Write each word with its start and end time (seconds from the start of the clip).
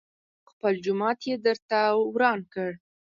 خپل 0.51 0.73
جومات 0.85 1.19
يې 1.29 1.35
درته 1.45 1.79
وران 2.13 2.39
کړ. 2.53 2.69